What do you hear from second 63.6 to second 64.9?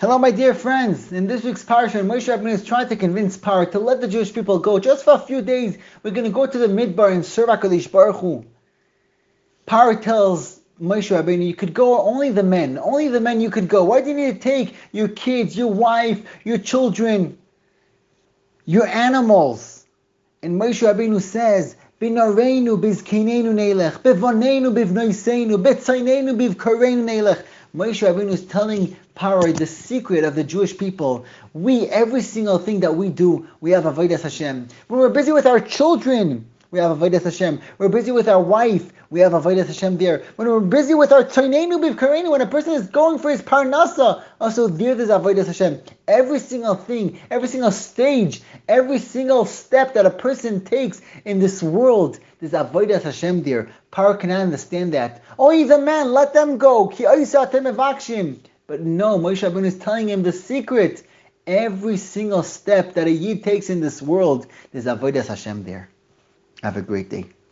in this world, there's